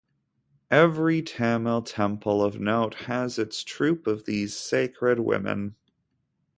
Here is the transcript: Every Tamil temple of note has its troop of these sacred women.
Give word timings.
Every 0.71 1.21
Tamil 1.21 1.83
temple 1.83 2.43
of 2.43 2.59
note 2.59 2.95
has 3.05 3.37
its 3.37 3.63
troop 3.63 4.07
of 4.07 4.25
these 4.25 4.55
sacred 4.57 5.19
women. 5.19 5.75